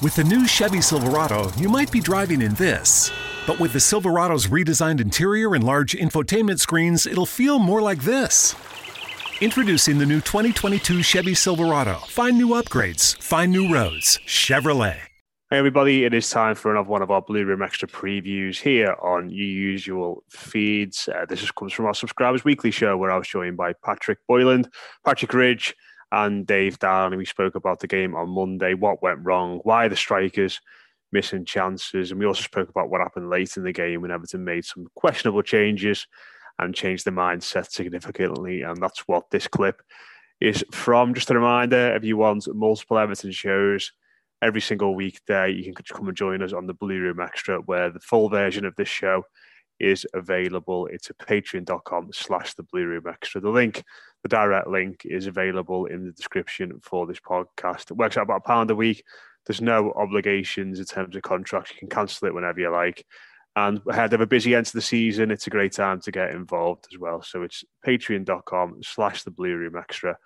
With 0.00 0.14
the 0.14 0.22
new 0.22 0.46
Chevy 0.46 0.80
Silverado, 0.80 1.50
you 1.56 1.68
might 1.68 1.90
be 1.90 1.98
driving 1.98 2.40
in 2.40 2.54
this. 2.54 3.10
But 3.48 3.58
with 3.58 3.72
the 3.72 3.80
Silverado's 3.80 4.46
redesigned 4.46 5.00
interior 5.00 5.56
and 5.56 5.64
large 5.64 5.92
infotainment 5.92 6.60
screens, 6.60 7.04
it'll 7.04 7.26
feel 7.26 7.58
more 7.58 7.82
like 7.82 8.02
this. 8.02 8.54
Introducing 9.40 9.98
the 9.98 10.06
new 10.06 10.20
2022 10.20 11.02
Chevy 11.02 11.34
Silverado. 11.34 11.94
Find 12.06 12.38
new 12.38 12.50
upgrades, 12.50 13.20
find 13.20 13.50
new 13.50 13.74
roads. 13.74 14.20
Chevrolet. 14.24 15.00
Hey 15.50 15.58
everybody, 15.58 16.04
it 16.04 16.14
is 16.14 16.30
time 16.30 16.54
for 16.54 16.70
another 16.70 16.88
one 16.88 17.02
of 17.02 17.10
our 17.10 17.22
Blue 17.22 17.44
Room 17.44 17.62
Extra 17.62 17.88
previews 17.88 18.60
here 18.60 18.94
on 19.02 19.30
your 19.30 19.46
usual 19.46 20.22
feeds. 20.30 21.08
Uh, 21.08 21.24
this 21.28 21.50
comes 21.50 21.72
from 21.72 21.86
our 21.86 21.94
Subscribers 21.94 22.44
Weekly 22.44 22.70
show 22.70 22.96
where 22.96 23.10
I 23.10 23.18
was 23.18 23.26
joined 23.26 23.56
by 23.56 23.72
Patrick 23.84 24.18
Boyland, 24.28 24.68
Patrick 25.04 25.34
Ridge, 25.34 25.74
and 26.12 26.46
Dave 26.46 26.78
Down. 26.78 27.12
And 27.12 27.18
we 27.18 27.24
spoke 27.24 27.54
about 27.54 27.80
the 27.80 27.86
game 27.86 28.14
on 28.14 28.30
Monday, 28.30 28.74
what 28.74 29.02
went 29.02 29.20
wrong, 29.22 29.60
why 29.64 29.88
the 29.88 29.96
strikers 29.96 30.60
missing 31.12 31.44
chances. 31.44 32.10
And 32.10 32.20
we 32.20 32.26
also 32.26 32.42
spoke 32.42 32.68
about 32.68 32.90
what 32.90 33.00
happened 33.00 33.30
late 33.30 33.56
in 33.56 33.64
the 33.64 33.72
game 33.72 34.02
when 34.02 34.10
Everton 34.10 34.44
made 34.44 34.64
some 34.64 34.86
questionable 34.94 35.42
changes 35.42 36.06
and 36.58 36.74
changed 36.74 37.04
the 37.04 37.10
mindset 37.10 37.70
significantly. 37.70 38.62
And 38.62 38.82
that's 38.82 39.00
what 39.06 39.30
this 39.30 39.48
clip 39.48 39.80
is 40.40 40.64
from. 40.72 41.14
Just 41.14 41.30
a 41.30 41.34
reminder 41.34 41.94
if 41.94 42.04
you 42.04 42.16
want 42.16 42.46
multiple 42.54 42.98
Everton 42.98 43.32
shows, 43.32 43.92
every 44.42 44.60
single 44.60 44.94
weekday. 44.94 45.50
You 45.50 45.72
can 45.72 45.84
come 45.84 46.08
and 46.08 46.16
join 46.16 46.42
us 46.42 46.52
on 46.52 46.66
the 46.66 46.74
Blue 46.74 47.00
Room 47.00 47.20
Extra, 47.20 47.58
where 47.60 47.90
the 47.90 48.00
full 48.00 48.28
version 48.28 48.64
of 48.64 48.74
this 48.76 48.88
show 48.88 49.24
is 49.80 50.06
available. 50.14 50.86
It's 50.86 51.10
at 51.10 51.18
patreon.com 51.18 52.10
slash 52.12 52.54
the 52.54 52.64
Blue 52.64 52.86
Room 52.86 53.04
Extra. 53.08 53.40
The 53.40 53.50
link, 53.50 53.84
the 54.22 54.28
direct 54.28 54.68
link, 54.68 55.02
is 55.04 55.26
available 55.26 55.86
in 55.86 56.04
the 56.04 56.12
description 56.12 56.80
for 56.82 57.06
this 57.06 57.20
podcast. 57.20 57.90
It 57.90 57.96
works 57.96 58.16
out 58.16 58.24
about 58.24 58.42
a 58.44 58.48
pound 58.48 58.70
a 58.70 58.74
week. 58.74 59.04
There's 59.46 59.60
no 59.60 59.92
obligations 59.92 60.78
in 60.78 60.84
terms 60.84 61.16
of 61.16 61.22
contracts. 61.22 61.70
You 61.70 61.78
can 61.78 61.88
cancel 61.88 62.28
it 62.28 62.34
whenever 62.34 62.60
you 62.60 62.70
like. 62.70 63.06
And 63.56 63.80
ahead 63.88 64.12
of 64.12 64.20
a 64.20 64.26
busy 64.26 64.54
end 64.54 64.66
to 64.66 64.72
the 64.72 64.82
season, 64.82 65.30
it's 65.30 65.46
a 65.46 65.50
great 65.50 65.72
time 65.72 66.00
to 66.02 66.12
get 66.12 66.30
involved 66.30 66.86
as 66.92 66.98
well. 66.98 67.22
So 67.22 67.42
it's 67.42 67.64
patreon.com 67.86 68.82
slash 68.82 69.24
the 69.24 69.30
Blue 69.30 69.56
Room 69.56 69.76
Extra 69.76 70.16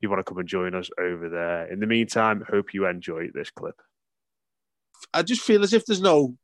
you 0.00 0.08
want 0.08 0.20
to 0.20 0.24
come 0.24 0.38
and 0.38 0.48
join 0.48 0.74
us 0.74 0.90
over 0.98 1.28
there. 1.28 1.70
In 1.70 1.80
the 1.80 1.86
meantime, 1.86 2.44
hope 2.48 2.72
you 2.72 2.86
enjoy 2.86 3.28
this 3.32 3.50
clip. 3.50 3.80
I 5.12 5.22
just 5.22 5.42
feel 5.42 5.62
as 5.62 5.72
if 5.72 5.84
there's 5.84 6.00
no 6.00 6.36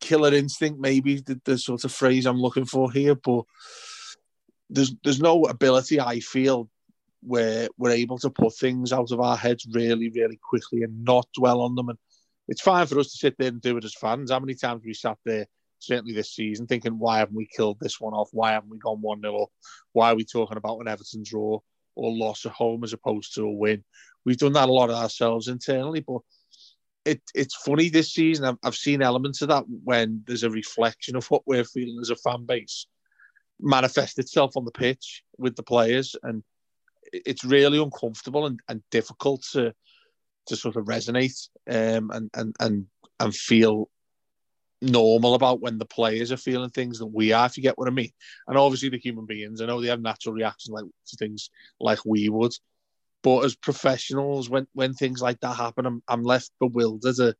killer 0.00 0.32
instinct, 0.32 0.80
maybe 0.80 1.20
the, 1.20 1.40
the 1.44 1.58
sort 1.58 1.84
of 1.84 1.92
phrase 1.92 2.26
I'm 2.26 2.40
looking 2.40 2.64
for 2.64 2.90
here, 2.90 3.14
but 3.14 3.44
there's 4.70 4.94
there's 5.04 5.20
no 5.20 5.44
ability 5.44 6.00
I 6.00 6.20
feel 6.20 6.68
where 7.22 7.68
we're 7.76 7.90
able 7.90 8.18
to 8.18 8.30
put 8.30 8.54
things 8.56 8.92
out 8.92 9.10
of 9.10 9.20
our 9.20 9.36
heads 9.36 9.66
really, 9.72 10.08
really 10.08 10.38
quickly 10.42 10.82
and 10.82 11.04
not 11.04 11.28
dwell 11.34 11.60
on 11.60 11.74
them. 11.74 11.90
And 11.90 11.98
it's 12.48 12.62
fine 12.62 12.86
for 12.86 12.98
us 12.98 13.10
to 13.10 13.18
sit 13.18 13.36
there 13.38 13.48
and 13.48 13.60
do 13.60 13.76
it 13.76 13.84
as 13.84 13.94
fans. 13.94 14.30
How 14.30 14.38
many 14.38 14.54
times 14.54 14.82
we 14.84 14.94
sat 14.94 15.18
there, 15.26 15.46
certainly 15.80 16.14
this 16.14 16.34
season, 16.34 16.66
thinking, 16.66 16.98
why 16.98 17.18
haven't 17.18 17.36
we 17.36 17.46
killed 17.46 17.78
this 17.78 18.00
one 18.00 18.14
off? 18.14 18.30
Why 18.32 18.52
haven't 18.52 18.70
we 18.70 18.78
gone 18.78 19.02
1 19.02 19.20
0 19.20 19.48
Why 19.92 20.12
are 20.12 20.14
we 20.14 20.24
talking 20.24 20.56
about 20.56 20.78
an 20.78 20.88
Everton 20.88 21.22
draw? 21.22 21.60
or 22.00 22.12
loss 22.12 22.46
at 22.46 22.52
home 22.52 22.84
as 22.84 22.92
opposed 22.92 23.34
to 23.34 23.42
a 23.42 23.50
win. 23.50 23.84
We've 24.24 24.38
done 24.38 24.52
that 24.54 24.68
a 24.68 24.72
lot 24.72 24.90
ourselves 24.90 25.48
internally, 25.48 26.00
but 26.00 26.20
it, 27.04 27.22
it's 27.34 27.54
funny 27.54 27.88
this 27.88 28.12
season. 28.12 28.44
I've, 28.44 28.58
I've 28.62 28.74
seen 28.74 29.02
elements 29.02 29.42
of 29.42 29.48
that 29.48 29.64
when 29.84 30.22
there's 30.26 30.42
a 30.42 30.50
reflection 30.50 31.16
of 31.16 31.26
what 31.30 31.42
we're 31.46 31.64
feeling 31.64 31.98
as 32.00 32.10
a 32.10 32.16
fan 32.16 32.46
base 32.46 32.86
manifest 33.62 34.18
itself 34.18 34.56
on 34.56 34.64
the 34.64 34.70
pitch 34.70 35.22
with 35.38 35.56
the 35.56 35.62
players, 35.62 36.16
and 36.22 36.42
it's 37.12 37.44
really 37.44 37.78
uncomfortable 37.78 38.46
and, 38.46 38.60
and 38.68 38.82
difficult 38.90 39.42
to 39.52 39.74
to 40.46 40.56
sort 40.56 40.76
of 40.76 40.86
resonate 40.86 41.48
um, 41.68 42.10
and 42.10 42.30
and 42.34 42.56
and 42.60 42.86
and 43.18 43.34
feel 43.34 43.88
normal 44.82 45.34
about 45.34 45.60
when 45.60 45.78
the 45.78 45.84
players 45.84 46.32
are 46.32 46.38
feeling 46.38 46.70
things 46.70 46.98
that 46.98 47.06
we 47.06 47.32
are, 47.32 47.46
if 47.46 47.56
you 47.56 47.62
get 47.62 47.76
what 47.76 47.88
I 47.88 47.90
mean. 47.90 48.10
And 48.48 48.56
obviously 48.56 48.88
the 48.88 48.98
human 48.98 49.26
beings, 49.26 49.60
I 49.60 49.66
know 49.66 49.80
they 49.80 49.88
have 49.88 50.00
natural 50.00 50.34
reactions 50.34 50.72
like 50.72 50.84
to 51.08 51.16
things 51.16 51.50
like 51.78 51.98
we 52.04 52.28
would. 52.28 52.52
But 53.22 53.44
as 53.44 53.54
professionals, 53.54 54.48
when 54.48 54.66
when 54.72 54.94
things 54.94 55.20
like 55.20 55.40
that 55.40 55.56
happen, 55.56 55.86
I'm 55.86 56.02
I'm 56.08 56.22
left 56.22 56.52
bewildered. 56.58 57.18
At, 57.20 57.36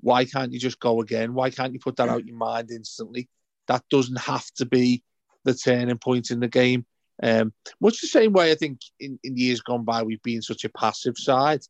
why 0.00 0.24
can't 0.24 0.52
you 0.52 0.58
just 0.58 0.80
go 0.80 1.00
again? 1.00 1.34
Why 1.34 1.50
can't 1.50 1.72
you 1.72 1.78
put 1.78 1.96
that 1.96 2.08
out 2.08 2.26
your 2.26 2.36
mind 2.36 2.70
instantly? 2.70 3.28
That 3.68 3.84
doesn't 3.90 4.18
have 4.18 4.44
to 4.56 4.66
be 4.66 5.02
the 5.44 5.54
turning 5.54 5.98
point 5.98 6.30
in 6.30 6.40
the 6.40 6.48
game. 6.48 6.84
Um, 7.22 7.52
much 7.80 8.00
the 8.00 8.08
same 8.08 8.32
way 8.32 8.50
I 8.50 8.56
think 8.56 8.80
in, 8.98 9.18
in 9.22 9.36
years 9.36 9.60
gone 9.60 9.84
by 9.84 10.02
we've 10.02 10.22
been 10.22 10.42
such 10.42 10.64
a 10.64 10.68
passive 10.68 11.16
side, 11.16 11.60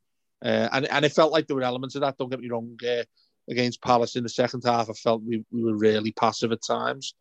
uh, 0.43 0.69
and 0.73 0.87
and 0.87 1.05
it 1.05 1.13
felt 1.13 1.33
like 1.33 1.47
there 1.47 1.57
were 1.57 1.63
elements 1.63 1.95
of 1.95 2.01
that. 2.01 2.17
Don't 2.17 2.31
get 2.31 2.41
me 2.41 2.49
wrong. 2.49 2.77
Uh, 2.87 3.05
against 3.49 3.83
Palace 3.83 4.17
in 4.17 4.23
the 4.23 4.29
second 4.29 4.63
half, 4.65 4.89
I 4.89 4.93
felt 4.95 5.23
we, 5.23 5.45
we 5.51 5.63
were 5.63 5.77
really 5.77 6.13
passive 6.13 6.53
at 6.53 6.63
times 6.63 7.15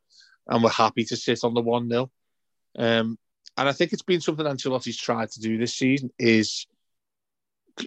and 0.47 0.63
we're 0.63 0.69
happy 0.69 1.03
to 1.05 1.15
sit 1.15 1.43
on 1.43 1.53
the 1.53 1.61
1 1.61 1.89
0. 1.89 2.11
Um, 2.77 3.17
and 3.57 3.69
I 3.69 3.71
think 3.71 3.93
it's 3.93 4.01
been 4.01 4.21
something 4.21 4.45
Ancelotti's 4.45 4.97
tried 4.97 5.31
to 5.31 5.39
do 5.39 5.57
this 5.57 5.75
season 5.75 6.11
is 6.17 6.65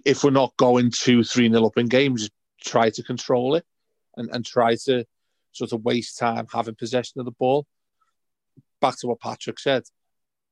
if 0.05 0.22
we're 0.22 0.31
not 0.31 0.56
going 0.56 0.91
2 0.91 1.25
3 1.25 1.50
0 1.50 1.66
up 1.66 1.76
in 1.76 1.87
games, 1.87 2.31
try 2.60 2.91
to 2.91 3.03
control 3.03 3.55
it 3.56 3.65
and, 4.16 4.31
and 4.32 4.44
try 4.44 4.76
to 4.84 5.05
sort 5.53 5.72
of 5.72 5.84
waste 5.84 6.19
time 6.19 6.47
having 6.53 6.75
possession 6.75 7.21
of 7.21 7.25
the 7.25 7.32
ball. 7.32 7.66
Back 8.87 8.99
to 9.01 9.09
what 9.09 9.21
Patrick 9.21 9.59
said, 9.59 9.83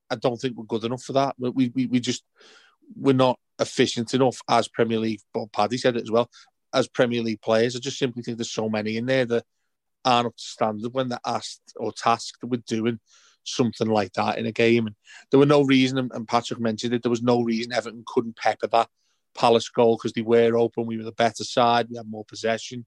I 0.09 0.15
don't 0.15 0.37
think 0.37 0.57
we're 0.57 0.65
good 0.65 0.83
enough 0.83 1.03
for 1.03 1.13
that. 1.13 1.35
We, 1.39 1.69
we, 1.69 1.85
we 1.85 1.99
just, 1.99 2.23
we're 2.95 3.13
not 3.13 3.39
efficient 3.59 4.13
enough 4.13 4.39
as 4.49 4.67
Premier 4.67 4.99
League. 4.99 5.21
But 5.33 5.51
Paddy 5.53 5.77
said 5.77 5.95
it 5.95 6.03
as 6.03 6.11
well 6.11 6.29
as 6.73 6.87
Premier 6.87 7.21
League 7.21 7.41
players. 7.41 7.75
I 7.75 7.79
just 7.79 7.97
simply 7.97 8.23
think 8.23 8.37
there's 8.37 8.51
so 8.51 8.69
many 8.69 8.97
in 8.97 9.05
there 9.05 9.25
that 9.25 9.45
aren't 10.03 10.27
up 10.27 10.35
to 10.35 10.43
standard 10.43 10.93
when 10.93 11.07
they're 11.09 11.19
asked 11.25 11.73
or 11.77 11.91
tasked 11.91 12.43
with 12.43 12.65
doing 12.65 12.99
something 13.43 13.87
like 13.87 14.11
that 14.13 14.37
in 14.37 14.45
a 14.45 14.51
game. 14.51 14.87
And 14.87 14.95
there 15.31 15.39
were 15.39 15.45
no 15.45 15.63
reason, 15.63 15.97
and 15.97 16.27
Patrick 16.27 16.59
mentioned 16.59 16.93
it, 16.93 17.03
there 17.03 17.09
was 17.09 17.23
no 17.23 17.41
reason 17.41 17.71
Everton 17.71 18.03
couldn't 18.05 18.35
pepper 18.35 18.67
that 18.67 18.89
Palace 19.35 19.69
goal 19.69 19.97
because 19.97 20.13
they 20.13 20.21
were 20.21 20.57
open. 20.57 20.85
We 20.85 20.97
were 20.97 21.03
the 21.03 21.11
better 21.11 21.43
side. 21.43 21.87
We 21.89 21.97
had 21.97 22.09
more 22.09 22.25
possession. 22.25 22.85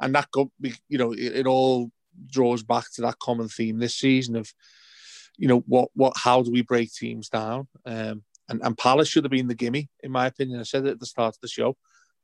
And 0.00 0.14
that, 0.14 0.30
got, 0.30 0.48
you 0.88 0.98
know, 0.98 1.12
it, 1.12 1.36
it 1.36 1.46
all 1.46 1.90
draws 2.26 2.62
back 2.62 2.84
to 2.94 3.02
that 3.02 3.18
common 3.18 3.48
theme 3.48 3.78
this 3.78 3.96
season 3.96 4.36
of, 4.36 4.52
you 5.36 5.48
know, 5.48 5.60
what, 5.66 5.90
what, 5.94 6.14
how 6.16 6.42
do 6.42 6.50
we 6.50 6.62
break 6.62 6.92
teams 6.92 7.28
down? 7.28 7.68
Um, 7.86 8.24
and, 8.48 8.60
and 8.62 8.76
Palace 8.76 9.08
should 9.08 9.24
have 9.24 9.30
been 9.30 9.48
the 9.48 9.54
gimme, 9.54 9.88
in 10.02 10.10
my 10.10 10.26
opinion. 10.26 10.60
I 10.60 10.64
said 10.64 10.86
it 10.86 10.90
at 10.90 11.00
the 11.00 11.06
start 11.06 11.34
of 11.34 11.40
the 11.40 11.48
show. 11.48 11.76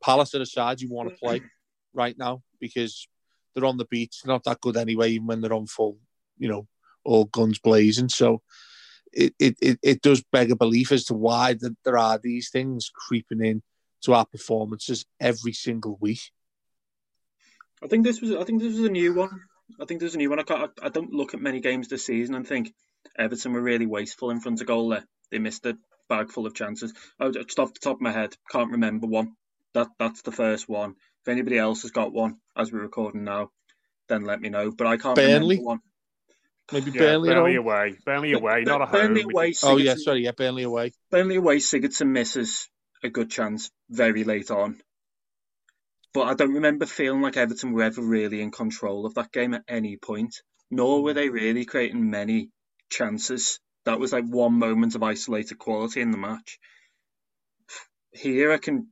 Palace 0.03 0.35
are 0.35 0.41
the 0.41 0.47
side 0.47 0.81
you 0.81 0.91
want 0.91 1.09
to 1.09 1.17
play 1.17 1.41
right 1.95 2.17
now 2.19 2.43
because 2.61 3.09
they're 3.55 3.65
on 3.65 3.79
the 3.79 3.87
beach. 3.87 4.21
They're 4.23 4.35
not 4.35 4.45
that 4.45 4.61
good 4.61 4.77
anyway, 4.77 5.13
even 5.13 5.27
when 5.27 5.41
they're 5.41 5.55
on 5.55 5.67
full, 5.67 5.99
you 6.37 6.49
know, 6.49 6.67
all 7.05 7.25
guns 7.25 7.59
blazing. 7.59 8.09
So 8.09 8.43
it, 9.13 9.35
it, 9.39 9.57
it, 9.63 9.79
it 9.83 10.03
does 10.03 10.23
beg 10.33 10.51
a 10.51 10.57
belief 10.57 10.93
as 10.93 11.05
to 11.07 11.15
why 11.15 11.55
the, 11.55 11.75
there 11.85 11.97
are 11.97 12.19
these 12.19 12.51
things 12.51 12.91
creeping 12.95 13.45
in 13.45 13.63
to 14.03 14.15
our 14.15 14.27
performances 14.27 15.07
every 15.21 15.53
single 15.53 15.97
week. 16.01 16.21
I 17.83 17.89
think 17.89 18.05
this 18.05 18.21
was 18.21 18.33
I 18.33 18.45
think 18.45 18.63
this 18.63 18.77
was 18.77 18.87
a 18.87 18.91
new 18.91 19.15
one. 19.15 19.43
I 19.81 19.85
think 19.85 20.01
there's 20.01 20.15
a 20.15 20.19
new 20.19 20.31
one. 20.31 20.41
I, 20.41 20.45
can't, 20.45 20.71
I 20.83 20.89
don't 20.89 21.13
look 21.13 21.35
at 21.35 21.41
many 21.41 21.61
games 21.61 21.89
this 21.89 22.07
season 22.07 22.35
and 22.35 22.47
think 22.47 22.73
Everton 23.19 23.53
were 23.53 23.61
really 23.61 23.87
wasteful 23.87 24.31
in 24.31 24.41
front 24.41 24.61
of 24.61 24.67
goal 24.67 24.91
there. 24.91 25.05
They 25.31 25.39
missed 25.39 25.67
a 25.67 25.77
bag 26.09 26.31
full 26.31 26.47
of 26.47 26.55
chances. 26.55 26.93
I, 27.21 27.31
just 27.31 27.59
off 27.59 27.75
the 27.75 27.81
top 27.81 27.97
of 27.97 28.01
my 28.01 28.13
head, 28.13 28.35
can't 28.51 28.73
remember 28.73 29.07
one 29.07 29.33
that 29.77 29.89
that's 29.99 30.23
the 30.23 30.33
first 30.33 30.69
one. 30.69 30.95
If 31.23 31.29
anybody 31.29 31.59
else 31.59 31.83
has 31.83 31.91
got 31.91 32.13
one 32.13 32.37
as 32.57 32.73
we're 32.73 32.81
recording 32.81 33.25
now, 33.25 33.51
then 34.09 34.25
let 34.25 34.41
me 34.41 34.49
know. 34.49 34.71
But 34.71 34.87
I 34.87 34.97
can't 34.97 35.17
Burnley. 35.17 35.59
one. 35.59 35.81
Maybe 36.73 36.91
yeah, 36.93 37.01
Burnley, 37.01 37.29
Burnley 37.29 37.55
away. 37.57 37.97
Burnley 38.05 38.33
away, 38.33 38.65
not 38.65 38.83
a 38.83 38.87
Burnley 38.87 39.23
home. 39.23 39.31
Away, 39.33 39.55
oh 39.63 39.77
yeah, 39.77 39.95
sorry, 39.97 40.25
yeah, 40.25 40.33
Burnley 40.33 40.65
away. 40.65 40.93
Burnley 41.11 41.37
away. 41.37 41.59
Sigurdsson 41.59 42.09
misses 42.09 42.69
a 43.05 43.09
good 43.09 43.31
chance 43.31 43.71
very 43.91 44.25
late 44.25 44.51
on. 44.51 44.81
But 46.17 46.29
I 46.29 46.33
don't 46.35 46.55
remember 46.55 46.87
feeling 46.87 47.21
like 47.21 47.37
Everton 47.37 47.73
were 47.73 47.83
ever 47.83 48.01
really 48.01 48.41
in 48.41 48.51
control 48.51 49.05
of 49.05 49.13
that 49.17 49.33
game 49.33 49.53
at 49.53 49.65
any 49.69 49.99
point. 49.99 50.41
Nor 50.71 51.03
were 51.03 51.13
mm. 51.13 51.17
they 51.17 51.29
really 51.29 51.67
creating 51.67 52.09
many 52.09 52.49
chances. 52.89 53.61
That 53.85 54.01
was 54.01 54.15
like 54.15 54.25
one 54.25 54.55
moment 54.55 54.95
of 54.95 55.03
isolated 55.03 55.59
quality 55.59 56.01
in 56.01 56.13
the 56.13 56.17
match. 56.17 56.59
Here, 58.13 58.51
I 58.51 58.57
can 58.57 58.89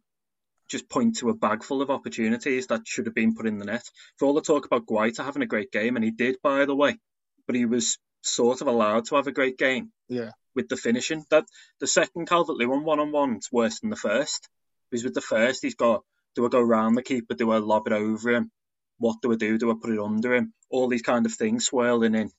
just 0.69 0.91
point 0.91 1.17
to 1.17 1.31
a 1.31 1.35
bag 1.35 1.65
full 1.65 1.81
of 1.81 1.89
opportunities 1.89 2.67
that 2.67 2.87
should 2.87 3.07
have 3.07 3.15
been 3.15 3.35
put 3.35 3.47
in 3.47 3.57
the 3.57 3.65
net. 3.65 3.89
For 4.19 4.27
all 4.27 4.35
the 4.35 4.43
talk 4.43 4.67
about 4.67 4.85
Guaita 4.85 5.25
having 5.25 5.41
a 5.41 5.47
great 5.47 5.73
game, 5.73 5.97
and 5.97 6.05
he 6.05 6.11
did, 6.11 6.37
by 6.43 6.67
the 6.67 6.77
way, 6.77 6.99
but 7.47 7.57
he 7.57 7.65
was 7.65 7.97
sort 8.21 8.61
of 8.61 8.67
allowed 8.67 9.07
to 9.07 9.17
have 9.17 9.29
a 9.29 9.33
great 9.33 9.57
game. 9.57 9.93
Yeah. 10.11 10.33
With 10.55 10.69
the 10.69 10.77
finishing, 10.77 11.25
that 11.31 11.47
the 11.81 11.87
second 11.87 12.29
Calvert 12.29 12.57
Lewin 12.57 12.85
one-on-one 12.85 13.31
one's 13.31 13.49
worse 13.51 13.81
than 13.81 13.89
the 13.89 13.97
first. 13.97 14.47
Because 14.91 15.05
with 15.05 15.15
the 15.15 15.23
first, 15.23 15.63
he's 15.63 15.75
got 15.75 16.05
do 16.35 16.47
I 16.47 16.49
go 16.49 16.61
round 16.61 16.97
the 16.97 17.03
keeper, 17.03 17.35
do 17.35 17.51
I 17.51 17.59
lob 17.59 17.87
it 17.87 17.93
over 17.93 18.31
him, 18.31 18.51
what 18.99 19.21
do 19.23 19.33
I 19.33 19.37
do? 19.37 19.59
Do 19.59 19.71
I 19.71 19.75
put 19.81 19.91
it 19.91 19.99
under 19.99 20.35
him? 20.35 20.53
All 20.71 20.89
these 20.89 21.03
kind 21.03 21.27
of 21.27 21.35
things 21.35 21.67
swirling 21.67 22.15
in 22.15 22.31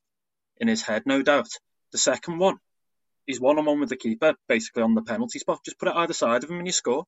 in 0.58 0.68
his 0.68 0.82
head, 0.82 1.04
no 1.06 1.22
doubt. 1.22 1.50
The 1.92 1.98
second 1.98 2.40
one, 2.40 2.58
he's 3.26 3.42
one 3.42 3.58
on 3.58 3.66
one 3.66 3.80
with 3.80 3.90
the 3.90 3.98
keeper, 3.98 4.36
basically 4.48 4.84
on 4.84 4.96
the 4.96 5.02
penalty 5.02 5.40
spot. 5.40 5.66
Just 5.66 5.80
put 5.80 5.90
it 5.90 5.96
either 5.96 6.14
side 6.14 6.44
of 6.44 6.50
him 6.50 6.58
and 6.58 6.68
you 6.68 6.72
score. 6.72 7.06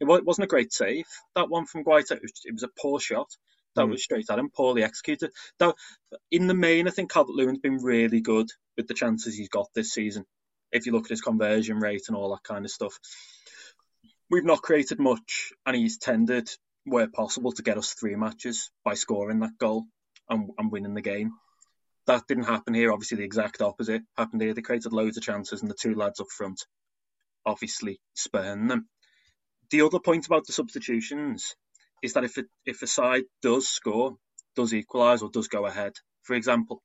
It 0.00 0.06
wasn't 0.06 0.44
a 0.44 0.48
great 0.48 0.72
save. 0.72 1.06
That 1.34 1.48
one 1.48 1.66
from 1.66 1.84
Guaita, 1.84 2.12
it 2.12 2.52
was, 2.52 2.62
a 2.62 2.68
poor 2.80 3.00
shot. 3.00 3.28
That 3.76 3.86
mm. 3.86 3.90
was 3.90 4.02
straight 4.02 4.30
at 4.30 4.38
him, 4.38 4.50
poorly 4.50 4.82
executed. 4.82 5.30
That, 5.58 5.74
in 6.30 6.46
the 6.46 6.54
main, 6.54 6.88
I 6.88 6.90
think 6.90 7.12
Calvert 7.12 7.34
Lewin's 7.34 7.58
been 7.60 7.78
really 7.78 8.20
good 8.20 8.48
with 8.76 8.88
the 8.88 8.94
chances 8.94 9.36
he's 9.36 9.48
got 9.48 9.68
this 9.74 9.92
season. 9.92 10.24
If 10.72 10.86
you 10.86 10.92
look 10.92 11.04
at 11.04 11.10
his 11.10 11.20
conversion 11.20 11.78
rate 11.78 12.04
and 12.08 12.16
all 12.16 12.30
that 12.30 12.42
kind 12.42 12.64
of 12.64 12.70
stuff, 12.70 12.98
we've 14.34 14.44
not 14.44 14.62
created 14.62 14.98
much, 14.98 15.52
and 15.64 15.76
he's 15.76 15.96
tended 15.96 16.50
where 16.84 17.06
possible 17.06 17.52
to 17.52 17.62
get 17.62 17.78
us 17.78 17.94
three 17.94 18.16
matches 18.16 18.68
by 18.84 18.94
scoring 18.94 19.38
that 19.38 19.56
goal 19.58 19.84
and, 20.28 20.50
and 20.58 20.72
winning 20.72 20.94
the 20.94 21.00
game. 21.00 21.34
That 22.08 22.26
didn't 22.26 22.44
happen 22.44 22.74
here. 22.74 22.92
Obviously, 22.92 23.18
the 23.18 23.24
exact 23.24 23.62
opposite 23.62 24.02
happened 24.18 24.42
here. 24.42 24.52
They 24.52 24.60
created 24.60 24.92
loads 24.92 25.16
of 25.16 25.22
chances, 25.22 25.62
and 25.62 25.70
the 25.70 25.76
two 25.80 25.94
lads 25.94 26.18
up 26.18 26.26
front 26.36 26.66
obviously 27.46 28.00
spurned 28.14 28.68
them. 28.68 28.88
The 29.70 29.82
other 29.82 30.00
point 30.00 30.26
about 30.26 30.48
the 30.48 30.52
substitutions 30.52 31.54
is 32.02 32.14
that 32.14 32.24
if 32.24 32.36
if 32.66 32.82
a 32.82 32.88
side 32.88 33.24
does 33.40 33.68
score, 33.68 34.16
does 34.56 34.74
equalise, 34.74 35.22
or 35.22 35.30
does 35.30 35.46
go 35.46 35.64
ahead, 35.64 35.92
for 36.24 36.34
example, 36.34 36.82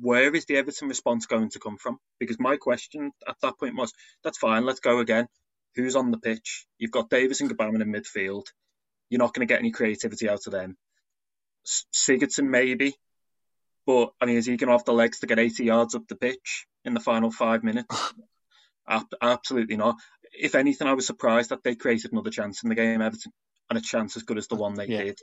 where 0.00 0.34
is 0.34 0.46
the 0.46 0.56
Everton 0.56 0.88
response 0.88 1.26
going 1.26 1.50
to 1.50 1.60
come 1.60 1.76
from? 1.76 1.98
Because 2.18 2.40
my 2.40 2.56
question 2.56 3.12
at 3.28 3.36
that 3.42 3.58
point 3.58 3.76
was, 3.76 3.92
that's 4.22 4.38
fine, 4.38 4.64
let's 4.64 4.80
go 4.80 5.00
again. 5.00 5.28
Who's 5.76 5.96
on 5.96 6.10
the 6.10 6.18
pitch? 6.18 6.66
You've 6.78 6.90
got 6.90 7.10
Davies 7.10 7.40
and 7.40 7.50
Gbamin 7.50 7.82
in 7.82 7.92
midfield. 7.92 8.46
You're 9.10 9.18
not 9.18 9.34
going 9.34 9.46
to 9.46 9.52
get 9.52 9.60
any 9.60 9.70
creativity 9.70 10.28
out 10.28 10.46
of 10.46 10.52
them. 10.52 10.76
Sigurdsson 11.92 12.48
maybe, 12.48 12.94
but 13.86 14.12
I 14.20 14.26
mean, 14.26 14.36
is 14.36 14.46
he 14.46 14.56
going 14.56 14.68
to 14.68 14.76
have 14.76 14.84
the 14.84 14.92
legs 14.92 15.20
to 15.20 15.26
get 15.26 15.38
80 15.38 15.64
yards 15.64 15.94
up 15.94 16.06
the 16.08 16.16
pitch 16.16 16.66
in 16.84 16.94
the 16.94 17.00
final 17.00 17.30
five 17.30 17.64
minutes? 17.64 18.12
Absolutely 19.22 19.76
not. 19.76 19.96
If 20.38 20.54
anything, 20.54 20.86
I 20.86 20.94
was 20.94 21.06
surprised 21.06 21.50
that 21.50 21.62
they 21.62 21.74
created 21.74 22.12
another 22.12 22.30
chance 22.30 22.62
in 22.62 22.68
the 22.68 22.74
game, 22.74 23.00
Everton, 23.00 23.32
and 23.70 23.78
a 23.78 23.82
chance 23.82 24.16
as 24.16 24.24
good 24.24 24.38
as 24.38 24.48
the 24.48 24.56
one 24.56 24.74
they 24.74 24.86
yeah. 24.86 25.04
did. 25.04 25.18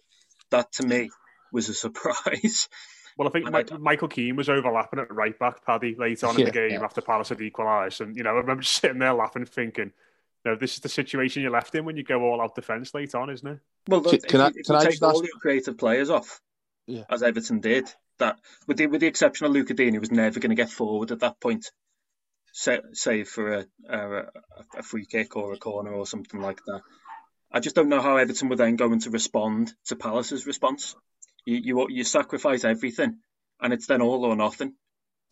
That 0.50 0.72
to 0.74 0.86
me 0.86 1.10
was 1.52 1.70
a 1.70 1.74
surprise. 1.74 2.68
Well, 3.18 3.28
I 3.28 3.32
think 3.32 3.74
I, 3.74 3.78
Michael 3.78 4.08
Keane 4.08 4.38
was 4.38 4.48
overlapping 4.48 5.00
at 5.00 5.14
right 5.14 5.38
back, 5.38 5.66
Paddy, 5.66 5.96
late 6.00 6.24
on 6.24 6.40
in 6.40 6.46
the 6.46 6.52
game 6.52 6.72
yeah. 6.72 6.84
after 6.84 7.02
Palace 7.02 7.28
had 7.28 7.42
equalised. 7.42 8.00
And, 8.00 8.16
you 8.16 8.24
know, 8.24 8.30
I 8.30 8.40
remember 8.40 8.64
sitting 8.64 9.00
there 9.00 9.14
laughing, 9.14 9.46
thinking, 9.46 9.92
no, 10.44 10.56
this 10.56 10.74
is 10.74 10.80
the 10.80 10.90
situation 10.90 11.42
you're 11.42 11.52
left 11.52 11.76
in 11.76 11.86
when 11.86 11.98
you 11.98 12.04
go 12.04 12.22
all 12.22 12.42
out 12.42 12.56
defence 12.56 12.94
late 12.94 13.14
on, 13.14 13.30
isn't 13.30 13.48
it? 13.48 13.60
Well, 13.88 14.02
can, 14.02 14.20
can 14.20 14.42
I, 14.42 14.48
if 14.48 14.66
can 14.66 14.74
you 14.74 14.76
I 14.76 14.86
take 14.86 15.02
all 15.02 15.10
ask... 15.12 15.24
your 15.24 15.40
creative 15.40 15.78
players 15.78 16.10
off, 16.10 16.42
yeah. 16.88 17.04
as 17.10 17.22
Everton 17.22 17.60
did, 17.60 17.92
that 18.18 18.40
with 18.68 18.78
the 18.78 18.88
with 18.88 19.02
the 19.02 19.08
exception 19.08 19.46
of 19.46 19.52
Lucas 19.52 19.76
Digne, 19.76 19.94
he 19.94 20.00
was 20.00 20.12
never 20.12 20.40
going 20.40 20.50
to 20.50 20.56
get 20.56 20.70
forward 20.70 21.12
at 21.12 21.20
that 21.20 21.40
point, 21.40 21.72
save 22.54 23.28
for 23.28 23.54
a, 23.54 23.66
a, 23.88 24.24
a 24.78 24.84
free 24.84 25.06
kick 25.06 25.36
or 25.36 25.54
a 25.54 25.58
corner 25.58 25.94
or 25.94 26.06
something 26.06 26.42
like 26.42 26.62
that. 26.66 26.82
I 27.52 27.60
just 27.60 27.76
don't 27.76 27.90
know 27.90 28.02
how 28.02 28.18
Everton 28.18 28.50
were 28.50 28.56
then 28.56 28.78
going 28.78 29.02
to 29.02 29.10
respond 29.10 29.74
to 29.88 29.96
Palace's 29.96 30.48
response. 30.48 30.96
You 31.46 31.58
you 31.58 31.88
you 31.90 32.04
sacrifice 32.04 32.64
everything, 32.64 33.18
and 33.60 33.74
it's 33.74 33.88
then 33.88 34.02
all 34.02 34.26
or 34.26 34.36
nothing. 34.36 34.74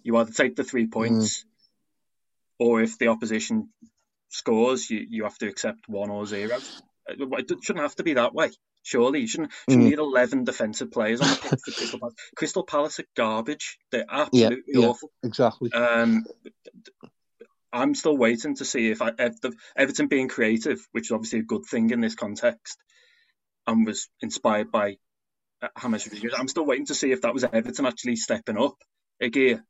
You 0.04 0.18
either 0.18 0.32
take 0.32 0.56
the 0.56 0.64
three 0.64 0.88
points, 0.88 1.40
mm. 1.40 1.46
or 2.60 2.82
if 2.82 2.98
the 2.98 3.08
opposition 3.08 3.70
scores, 4.30 4.90
you, 4.90 5.06
you 5.10 5.24
have 5.24 5.38
to 5.40 5.48
accept 5.48 5.88
one 5.88 6.10
or 6.10 6.26
zero. 6.26 6.58
It 7.08 7.48
shouldn't 7.64 7.84
have 7.84 7.96
to 7.96 8.04
be 8.04 8.14
that 8.14 8.34
way. 8.34 8.52
Surely 8.84 9.22
you 9.22 9.28
shouldn't, 9.28 9.52
shouldn't 9.70 9.88
mm. 9.88 9.90
need 9.90 10.00
eleven 10.00 10.46
defensive 10.46 10.92
players 10.92 11.22
on 11.22 11.28
the 11.28 11.36
pitch 11.36 11.60
for 11.66 11.72
Crystal 11.72 12.00
Palace. 12.00 12.16
Crystal 12.36 12.64
Palace 12.64 13.00
are 13.00 13.06
garbage. 13.16 13.78
They're 13.92 14.06
absolutely 14.10 14.64
yeah, 14.68 14.82
yeah, 14.82 14.88
awful. 14.88 15.12
Exactly. 15.24 15.72
Um, 15.74 16.24
I'm 17.72 17.94
still 17.94 18.18
waiting 18.18 18.56
to 18.56 18.66
see 18.66 18.90
if 18.90 19.02
I, 19.02 19.12
Everton 19.76 20.08
being 20.08 20.28
creative, 20.28 20.80
which 20.92 21.08
is 21.08 21.12
obviously 21.12 21.40
a 21.40 21.44
good 21.44 21.66
thing 21.66 21.92
in 21.92 22.02
this 22.02 22.16
context, 22.16 22.78
and 23.68 23.86
was 23.86 24.08
inspired 24.22 24.72
by 24.72 24.98
uh, 25.62 25.68
Rodriguez. 25.84 26.34
I'm 26.36 26.48
still 26.48 26.66
waiting 26.66 26.88
to 26.88 26.96
see 26.96 27.12
if 27.12 27.22
that 27.22 27.34
was 27.34 27.44
Everton 27.44 27.86
actually 27.86 28.16
stepping 28.16 28.58
up 28.58 28.76
a 29.22 29.30
gear, 29.30 29.64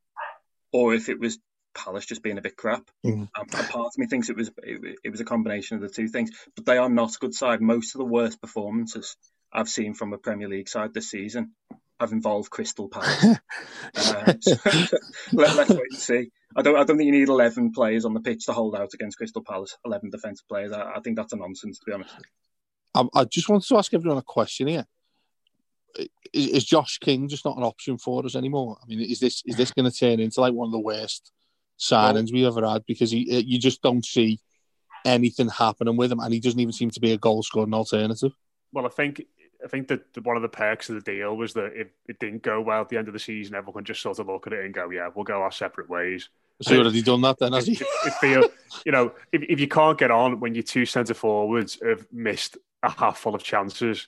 or 0.72 0.94
if 0.94 1.10
it 1.10 1.20
was 1.20 1.40
Palace 1.80 2.06
just 2.06 2.22
being 2.24 2.38
a 2.38 2.42
bit 2.42 2.58
crap. 2.58 2.84
Mm. 3.06 3.30
And, 3.36 3.52
part 3.52 3.88
of 3.88 3.98
me 3.98 4.08
thinks 4.08 4.30
it 4.30 4.36
was 4.36 4.50
it, 4.64 4.98
it, 5.04 5.10
was 5.10 5.22
a 5.22 5.26
combination 5.26 5.76
of 5.76 5.82
the 5.82 5.90
two 5.90 6.08
things. 6.08 6.32
But 6.56 6.66
they 6.66 6.78
are 6.78 6.90
not 6.90 7.16
a 7.16 7.20
good 7.20 7.34
side. 7.34 7.62
Most 7.62 7.96
of 7.96 8.00
the 8.00 8.06
worst 8.06 8.42
performances 8.42 9.16
I've 9.52 9.70
seen 9.70 9.94
from 9.94 10.14
a 10.14 10.18
Premier 10.18 10.50
League 10.50 10.70
side 10.70 10.94
this 10.94 11.10
season 11.10 11.52
have 12.00 12.12
involved 12.12 12.50
Crystal 12.50 12.88
Palace. 12.88 13.24
um, 13.26 13.38
so 14.42 14.56
let, 15.34 15.60
us 15.60 15.70
wait 15.70 15.92
and 15.92 16.00
see. 16.00 16.32
I 16.56 16.62
don't 16.62 16.76
I 16.76 16.84
don't 16.84 16.98
think 16.98 17.08
you 17.08 17.12
need 17.12 17.30
eleven 17.30 17.72
players 17.72 18.06
on 18.06 18.14
the 18.14 18.22
pitch 18.22 18.46
to 18.46 18.54
hold 18.54 18.76
out 18.76 18.94
against 18.94 19.18
Crystal 19.18 19.44
Palace. 19.44 19.78
Eleven 19.86 20.10
defensive 20.10 20.48
players. 20.48 20.72
I, 20.72 20.94
I 20.96 21.00
think 21.02 21.18
that's 21.18 21.34
a 21.34 21.38
nonsense 21.38 21.80
to 21.80 21.86
be 21.86 21.94
honest. 21.94 22.16
I, 22.96 23.06
I 23.14 23.26
just 23.26 23.50
wanted 23.50 23.68
to 23.68 23.78
ask 23.78 23.94
everyone 23.94 24.18
a 24.18 24.24
question 24.24 24.68
here. 24.68 24.86
Is, 26.34 26.48
is, 26.48 26.66
Josh 26.66 27.00
King 27.00 27.28
just 27.28 27.46
not 27.46 27.58
an 27.58 27.64
option 27.64 27.98
for 27.98 28.24
us 28.26 28.36
anymore? 28.36 28.78
I 28.82 28.86
mean, 28.86 29.02
is 29.02 29.20
this 29.20 29.42
is 29.46 29.56
this 29.56 29.72
going 29.72 29.90
to 29.90 29.98
turn 29.98 30.20
into 30.20 30.40
like 30.40 30.54
one 30.54 30.68
of 30.68 30.72
the 30.72 30.80
worst 30.80 31.32
signings 31.80 32.32
we've 32.34 32.46
ever 32.46 32.68
had 32.68 32.86
because 32.86 33.12
he, 33.12 33.42
you 33.42 33.60
just 33.60 33.82
don't 33.82 34.06
see 34.06 34.40
anything 35.06 35.50
happening 35.50 35.98
with 35.98 36.12
him, 36.12 36.20
and 36.20 36.34
he 36.34 36.40
doesn't 36.40 36.60
even 36.60 36.74
seem 36.74 36.92
to 36.92 37.00
be 37.00 37.14
a 37.14 37.18
goal 37.18 37.44
scoring 37.44 37.74
alternative. 37.74 38.32
Well, 38.74 38.86
I 38.86 38.90
think 38.90 39.24
I 39.64 39.68
think 39.68 39.88
that 39.90 40.02
one 40.24 40.36
of 40.36 40.42
the 40.42 40.50
perks 40.50 40.90
of 40.90 40.96
the 40.96 41.02
deal 41.02 41.36
was 41.36 41.54
that 41.54 41.72
if 41.76 41.88
it 42.08 42.20
didn't 42.20 42.44
go 42.44 42.62
well 42.62 42.82
at 42.82 42.90
the 42.90 42.98
end 42.98 43.08
of 43.08 43.14
the 43.14 43.20
season, 43.20 43.56
everyone 43.56 43.84
can 43.84 43.86
just 43.86 44.02
sort 44.02 44.20
of 44.20 44.28
look 44.28 44.48
at 44.48 44.54
it 44.54 44.66
and 44.66 44.74
go, 44.74 44.90
"Yeah, 44.90 45.10
we'll 45.14 45.26
go 45.26 45.42
our 45.42 45.52
separate 45.52 45.90
ways." 45.90 46.30
So 46.62 46.84
has 46.84 46.94
he 46.94 47.02
done 47.02 47.22
that 47.22 47.40
then? 47.40 47.54
Has 47.54 47.68
he? 47.68 47.74
If, 47.74 47.88
if 48.06 48.14
feel, 48.16 48.44
you 48.86 48.92
know, 48.92 49.14
if, 49.32 49.42
if 49.44 49.60
you 49.60 49.68
can't 49.68 49.98
get 49.98 50.12
on 50.12 50.40
when 50.40 50.56
your 50.56 50.64
two 50.64 50.86
centre 50.86 51.14
forwards 51.14 51.80
have 51.82 52.06
missed 52.12 52.58
a 52.84 52.90
half 52.90 53.18
full 53.18 53.36
of 53.36 53.44
chances, 53.44 54.08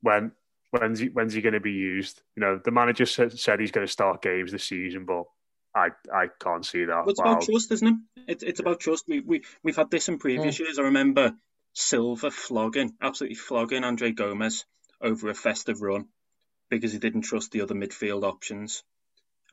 when 0.00 0.32
when's 0.70 0.98
he 0.98 1.08
when's 1.08 1.34
he 1.34 1.42
going 1.42 1.54
to 1.54 1.60
be 1.60 1.72
used? 1.72 2.22
You 2.36 2.40
know, 2.40 2.60
the 2.62 2.70
manager 2.70 3.06
said, 3.06 3.38
said 3.38 3.60
he's 3.60 3.70
going 3.70 3.86
to 3.86 3.92
start 3.92 4.22
games 4.22 4.52
this 4.52 4.64
season, 4.64 5.04
but 5.04 5.24
I 5.74 5.88
I 6.12 6.26
can't 6.40 6.66
see 6.66 6.84
that. 6.84 6.96
Well, 6.96 7.10
it's 7.10 7.20
wow. 7.20 7.32
about 7.32 7.44
trust, 7.44 7.70
isn't 7.72 7.88
it? 7.88 7.94
it? 8.28 8.42
It's 8.42 8.60
about 8.60 8.80
trust. 8.80 9.04
We 9.06 9.20
we 9.20 9.42
we've 9.62 9.76
had 9.76 9.90
this 9.90 10.08
in 10.08 10.18
previous 10.18 10.58
yeah. 10.58 10.66
years. 10.66 10.78
I 10.78 10.82
remember 10.82 11.34
Silva 11.74 12.30
flogging, 12.30 12.94
absolutely 13.00 13.36
flogging 13.36 13.84
Andre 13.84 14.10
Gomes 14.12 14.64
over 15.00 15.28
a 15.30 15.34
festive 15.34 15.80
run 15.80 16.06
because 16.68 16.92
he 16.92 16.98
didn't 16.98 17.22
trust 17.22 17.52
the 17.52 17.62
other 17.62 17.74
midfield 17.74 18.24
options, 18.24 18.82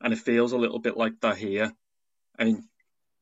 and 0.00 0.12
it 0.12 0.18
feels 0.18 0.52
a 0.52 0.58
little 0.58 0.80
bit 0.80 0.96
like 0.96 1.20
that 1.20 1.36
here. 1.36 1.72
I 2.38 2.44
mean, 2.44 2.68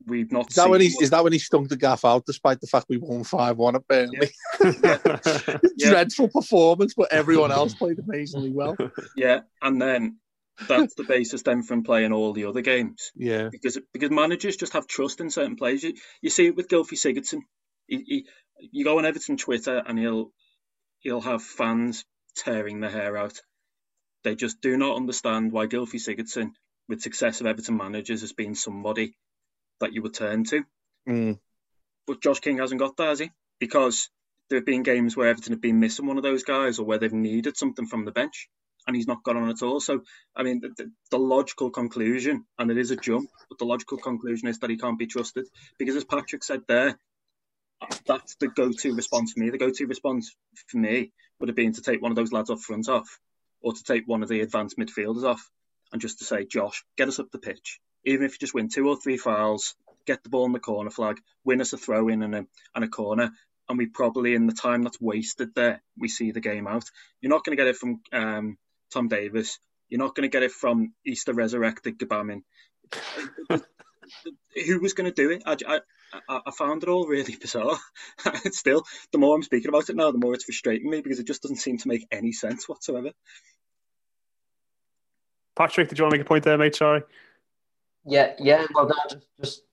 we've 0.05 0.31
not. 0.31 0.49
Is 0.49 0.55
that 0.55 0.69
when 0.69 0.81
he 0.81 0.87
is 0.87 1.11
that 1.11 1.23
when 1.23 1.33
he 1.33 1.39
stunk 1.39 1.69
the 1.69 1.77
gaff 1.77 2.03
out, 2.03 2.25
despite 2.25 2.61
the 2.61 2.67
fact 2.67 2.87
we 2.89 2.97
won 2.97 3.23
five 3.23 3.57
one 3.57 3.75
at 3.75 3.87
Burnley? 3.87 4.31
Yeah. 4.59 4.97
yeah. 5.77 5.89
Dreadful 5.89 6.29
performance, 6.29 6.93
but 6.95 7.11
everyone 7.11 7.51
else 7.51 7.75
played 7.75 7.99
amazingly 7.99 8.51
well. 8.51 8.75
Yeah, 9.15 9.41
and 9.61 9.81
then 9.81 10.17
that's 10.67 10.95
the 10.95 11.03
basis 11.03 11.43
then 11.43 11.61
from 11.61 11.83
playing 11.83 12.13
all 12.13 12.33
the 12.33 12.45
other 12.45 12.61
games. 12.61 13.11
Yeah. 13.15 13.49
Because 13.51 13.77
because 13.93 14.11
managers 14.11 14.57
just 14.57 14.73
have 14.73 14.87
trust 14.87 15.21
in 15.21 15.29
certain 15.29 15.55
players. 15.55 15.83
You, 15.83 15.93
you 16.21 16.29
see 16.29 16.47
it 16.47 16.55
with 16.55 16.67
Gylfi 16.67 16.93
Sigurdsson. 16.93 17.41
He, 17.87 18.03
he, 18.05 18.27
you 18.71 18.83
go 18.83 18.97
on 18.97 19.05
Everton 19.05 19.37
Twitter 19.37 19.81
and 19.85 19.99
he'll 19.99 20.31
he'll 20.99 21.21
have 21.21 21.43
fans 21.43 22.05
tearing 22.35 22.79
their 22.79 22.89
hair 22.89 23.17
out. 23.17 23.39
They 24.23 24.35
just 24.35 24.61
do 24.61 24.77
not 24.77 24.97
understand 24.97 25.51
why 25.51 25.67
Gylfi 25.67 25.95
Sigurdsson, 25.95 26.51
with 26.89 27.01
successive 27.01 27.47
Everton 27.47 27.77
managers, 27.77 28.21
has 28.21 28.33
been 28.33 28.55
somebody 28.55 29.15
that 29.79 29.93
you 29.93 30.01
would 30.01 30.15
turn 30.15 30.43
to. 30.45 30.63
Mm. 31.07 31.39
But 32.07 32.21
Josh 32.21 32.39
King 32.39 32.57
hasn't 32.57 32.79
got 32.79 32.97
that, 32.97 33.09
has 33.09 33.19
he? 33.19 33.31
Because 33.59 34.09
there 34.49 34.57
have 34.57 34.65
been 34.65 34.83
games 34.83 35.15
where 35.15 35.27
Everton 35.27 35.53
have 35.53 35.61
been 35.61 35.79
missing 35.79 36.07
one 36.07 36.17
of 36.17 36.23
those 36.23 36.43
guys 36.43 36.79
or 36.79 36.85
where 36.85 36.97
they've 36.97 37.13
needed 37.13 37.57
something 37.57 37.85
from 37.85 38.05
the 38.05 38.11
bench 38.11 38.49
and 38.87 38.95
he's 38.95 39.07
not 39.07 39.23
got 39.23 39.35
on 39.35 39.49
at 39.49 39.61
all. 39.61 39.79
So, 39.79 40.01
I 40.35 40.43
mean, 40.43 40.61
the, 40.61 40.91
the, 41.11 41.19
logical 41.19 41.69
conclusion, 41.69 42.45
and 42.57 42.71
it 42.71 42.77
is 42.77 42.91
a 42.91 42.95
jump, 42.95 43.29
but 43.49 43.59
the 43.59 43.65
logical 43.65 43.97
conclusion 43.97 44.47
is 44.47 44.59
that 44.59 44.69
he 44.69 44.77
can't 44.77 44.97
be 44.97 45.07
trusted 45.07 45.45
because, 45.77 45.95
as 45.95 46.05
Patrick 46.05 46.43
said 46.43 46.61
there, 46.67 46.97
that's 48.07 48.35
the 48.35 48.47
go-to 48.47 48.95
response 48.95 49.33
for 49.33 49.41
me. 49.41 49.49
The 49.49 49.57
go-to 49.57 49.85
response 49.85 50.35
for 50.67 50.77
me 50.77 51.11
would 51.39 51.49
have 51.49 51.55
been 51.55 51.73
to 51.73 51.81
take 51.81 52.01
one 52.01 52.11
of 52.11 52.15
those 52.15 52.31
lads 52.31 52.49
off 52.49 52.61
front 52.61 52.89
off, 52.89 53.19
or 53.61 53.73
to 53.73 53.83
take 53.83 54.07
one 54.07 54.23
of 54.23 54.29
the 54.29 54.41
advanced 54.41 54.77
midfielders 54.77 55.23
off, 55.23 55.49
and 55.91 56.01
just 56.01 56.19
to 56.19 56.25
say, 56.25 56.45
Josh, 56.45 56.83
get 56.97 57.07
us 57.07 57.19
up 57.19 57.29
the 57.31 57.39
pitch. 57.39 57.79
Even 58.05 58.25
if 58.25 58.33
you 58.33 58.37
just 58.39 58.53
win 58.53 58.69
two 58.69 58.87
or 58.87 58.97
three 58.97 59.17
fouls, 59.17 59.75
get 60.05 60.23
the 60.23 60.29
ball 60.29 60.45
in 60.45 60.53
the 60.53 60.59
corner 60.59 60.89
flag, 60.89 61.19
win 61.43 61.61
us 61.61 61.73
a 61.73 61.77
throw 61.77 62.07
in 62.07 62.23
and 62.23 62.33
a, 62.33 62.45
and 62.73 62.85
a 62.85 62.87
corner, 62.87 63.31
and 63.69 63.77
we 63.77 63.85
probably 63.85 64.33
in 64.33 64.47
the 64.47 64.53
time 64.53 64.83
that's 64.83 65.01
wasted 65.01 65.53
there, 65.53 65.81
we 65.97 66.07
see 66.07 66.31
the 66.31 66.39
game 66.39 66.67
out. 66.67 66.85
You're 67.21 67.29
not 67.29 67.43
going 67.43 67.57
to 67.57 67.61
get 67.61 67.69
it 67.69 67.75
from 67.75 68.01
um, 68.13 68.57
Tom 68.91 69.07
Davies. 69.07 69.59
You're 69.89 69.99
not 69.99 70.15
going 70.15 70.29
to 70.29 70.33
get 70.33 70.43
it 70.43 70.51
from 70.51 70.93
Easter 71.05 71.33
resurrected 71.33 71.97
Gbamin. 71.97 72.41
Who 74.65 74.79
was 74.79 74.93
going 74.93 75.11
to 75.11 75.15
do 75.15 75.31
it? 75.31 75.43
I, 75.45 75.57
I, 76.29 76.41
I, 76.45 76.51
found 76.51 76.83
it 76.83 76.89
all 76.89 77.07
really 77.07 77.35
bizarre. 77.41 77.77
Still, 78.51 78.83
the 79.11 79.17
more 79.17 79.35
I'm 79.35 79.43
speaking 79.43 79.69
about 79.69 79.89
it 79.89 79.95
now, 79.95 80.11
the 80.11 80.17
more 80.17 80.33
it's 80.33 80.45
frustrating 80.45 80.89
me 80.89 81.01
because 81.01 81.19
it 81.19 81.27
just 81.27 81.41
doesn't 81.41 81.57
seem 81.57 81.77
to 81.79 81.87
make 81.87 82.07
any 82.11 82.31
sense 82.31 82.67
whatsoever. 82.67 83.11
Patrick, 85.55 85.89
did 85.89 85.97
you 85.97 86.03
want 86.03 86.13
to 86.13 86.17
make 86.17 86.25
a 86.25 86.29
point 86.29 86.43
there, 86.43 86.57
mate? 86.57 86.75
Sorry. 86.75 87.01
Yeah, 88.05 88.33
yeah. 88.39 88.65
Well, 88.73 88.89
just, 89.09 89.17
just 89.41 89.63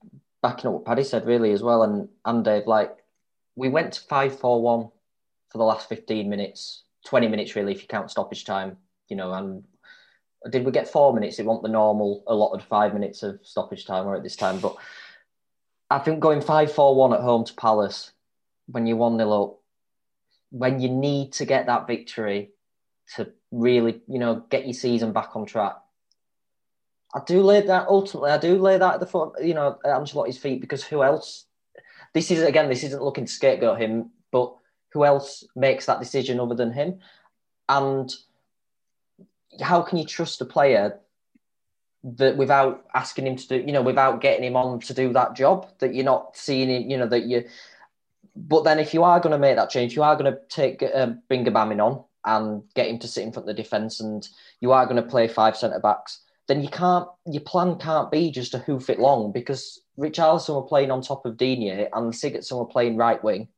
backing 0.43 0.69
up 0.69 0.75
what 0.75 0.85
Paddy 0.85 1.05
said, 1.05 1.27
really, 1.27 1.53
as 1.53 1.63
well, 1.63 1.83
and 1.83 2.09
and 2.25 2.45
Dave, 2.45 2.67
like 2.67 2.97
we 3.55 3.69
went 3.69 3.93
to 3.93 4.01
five 4.03 4.39
four 4.39 4.61
one 4.61 4.89
for 5.51 5.59
the 5.59 5.65
last 5.65 5.89
fifteen 5.89 6.29
minutes, 6.29 6.85
twenty 7.07 7.29
minutes 7.29 7.55
really, 7.55 7.73
if 7.73 7.83
you 7.83 7.89
count 7.89 8.11
stoppage 8.11 8.45
time, 8.45 8.79
you 9.09 9.17
know, 9.17 9.33
and 9.33 9.65
did 10.51 10.65
we 10.65 10.73
get 10.73 10.89
four 10.89 11.13
minutes? 11.13 11.39
It 11.39 11.47
wasn't 11.47 11.65
the 11.65 11.69
normal 11.71 12.23
allotted 12.27 12.67
five 12.67 12.93
minutes 12.93 13.23
of 13.23 13.39
stoppage 13.43 13.87
time 13.87 14.07
or 14.07 14.15
at 14.15 14.23
this 14.23 14.37
time, 14.37 14.61
but 14.61 14.77
I 15.91 15.99
think 15.99 16.21
going 16.21 16.41
five 16.41 16.73
four 16.73 16.95
one 16.95 17.13
at 17.13 17.21
home 17.21 17.45
to 17.45 17.55
Palace 17.55 18.13
when 18.67 18.87
you're 18.87 18.97
one 18.97 19.19
0 19.19 19.43
up, 19.43 19.59
when 20.51 20.81
you 20.81 20.89
need 20.89 21.33
to 21.35 21.45
get 21.45 21.67
that 21.67 21.87
victory 21.87 22.51
to 23.17 23.31
really, 23.51 24.01
you 24.09 24.19
know, 24.19 24.45
get 24.49 24.65
your 24.65 24.75
season 24.75 25.13
back 25.13 25.37
on 25.37 25.47
track. 25.47 25.77
I 27.15 27.21
do 27.27 27.43
lay 27.43 27.61
that 27.61 27.87
ultimately. 27.89 28.31
I 28.31 28.39
do 28.39 28.59
lay 28.59 28.79
that 28.79 28.95
at 28.95 29.01
the 29.01 29.07
foot, 29.07 29.35
you 29.43 29.55
know, 29.55 29.79
at 29.85 29.91
Ancelotti's 29.91 30.39
feet 30.39 30.61
because 30.61 30.83
who 30.83 31.03
else? 31.03 31.47
This 32.13 32.31
is 32.31 32.43
again, 32.43 32.69
this 32.69 32.85
isn't 32.85 33.03
looking 33.03 33.27
to 33.27 33.33
scapegoat 33.33 33.81
him, 33.81 34.11
but 34.33 34.55
who 34.93 35.05
else 35.05 35.45
makes 35.55 35.87
that 35.87 36.01
decision 36.01 36.41
other 36.41 36.55
than 36.55 36.73
him? 36.73 37.01
And 37.69 38.13
how 39.61 39.83
can 39.83 39.99
you 39.99 40.05
trust 40.05 40.41
a 40.41 40.45
player 40.45 40.99
that 42.05 42.37
without 42.37 42.85
asking 42.95 43.27
him 43.27 43.37
to 43.37 43.49
do, 43.49 43.57
you 43.57 43.73
know, 43.73 43.83
without 43.83 44.21
getting 44.21 44.45
him 44.45 44.57
on 44.57 44.79
to 44.81 44.95
do 44.95 45.13
that 45.15 45.35
job, 45.35 45.67
that 45.79 45.95
you're 45.95 46.05
not 46.05 46.37
seeing 46.37 46.71
him, 46.71 46.91
you 46.91 46.99
know, 46.99 47.07
that 47.07 47.25
you. 47.25 47.45
But 48.37 48.65
then, 48.65 48.79
if 48.79 48.93
you 48.93 49.05
are 49.05 49.21
going 49.21 49.33
to 49.33 49.39
make 49.39 49.57
that 49.57 49.71
change, 49.71 49.95
you 49.97 50.03
are 50.03 50.17
going 50.17 50.33
to 50.33 50.39
take 50.49 50.83
um, 50.95 51.23
bring 51.29 51.49
on 51.49 52.05
and 52.27 52.63
get 52.75 52.89
him 52.89 52.99
to 52.99 53.09
sit 53.09 53.23
in 53.23 53.33
front 53.33 53.49
of 53.49 53.57
the 53.57 53.63
defence, 53.63 54.01
and 54.01 54.29
you 54.61 54.73
are 54.73 54.87
going 54.87 55.03
to 55.03 55.09
play 55.09 55.29
five 55.29 55.57
centre 55.57 55.81
backs. 55.81 56.21
Then 56.47 56.63
you 56.63 56.69
can't. 56.69 57.09
Your 57.27 57.43
plan 57.43 57.79
can't 57.79 58.11
be 58.11 58.31
just 58.31 58.53
to 58.53 58.59
hoof 58.59 58.91
it 58.91 58.99
long 58.99 59.33
because 59.33 59.81
Richarlison 59.99 60.57
were 60.57 60.69
playing 60.69 60.91
on 60.91 61.01
top 61.01 61.25
of 61.25 61.37
Digne 61.37 61.89
and 61.93 62.13
Sigurdsson 62.13 62.59
were 62.59 62.67
playing 62.67 62.97
right 62.97 63.23
wing, 63.23 63.49